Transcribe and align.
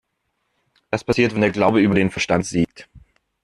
Das 0.89 1.03
passiert, 1.03 1.35
wenn 1.35 1.41
der 1.41 1.51
Glauben 1.51 1.77
über 1.77 1.93
den 1.93 2.09
Verstand 2.09 2.47
siegt. 2.47 2.89